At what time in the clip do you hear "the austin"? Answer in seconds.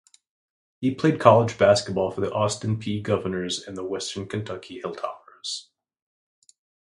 2.21-2.77